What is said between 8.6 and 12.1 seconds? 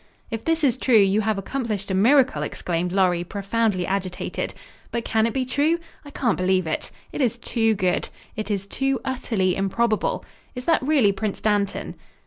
too utterly improbable. Is that really Prince Dantan?"